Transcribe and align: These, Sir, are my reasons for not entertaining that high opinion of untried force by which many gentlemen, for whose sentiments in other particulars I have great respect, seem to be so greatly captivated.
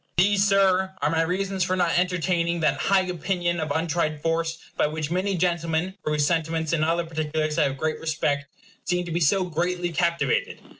These, 0.17 0.47
Sir, 0.47 0.95
are 0.99 1.11
my 1.11 1.21
reasons 1.21 1.63
for 1.63 1.75
not 1.75 1.95
entertaining 1.99 2.59
that 2.61 2.77
high 2.89 3.05
opinion 3.05 3.59
of 3.59 3.69
untried 3.69 4.19
force 4.19 4.57
by 4.75 4.87
which 4.87 5.11
many 5.11 5.37
gentlemen, 5.37 5.93
for 6.03 6.11
whose 6.13 6.25
sentiments 6.25 6.73
in 6.73 6.83
other 6.83 7.05
particulars 7.05 7.59
I 7.59 7.65
have 7.65 7.77
great 7.77 7.99
respect, 7.99 8.45
seem 8.83 9.05
to 9.05 9.11
be 9.11 9.19
so 9.19 9.43
greatly 9.43 9.91
captivated. 9.91 10.59